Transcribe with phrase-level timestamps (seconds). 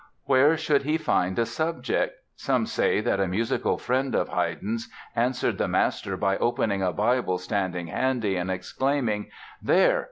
[0.25, 2.15] Where should he find a subject?
[2.35, 7.37] Some say that a musical friend of Haydn's answered the master by opening a Bible
[7.37, 9.29] standing handy and exclaiming:
[9.61, 9.99] "There!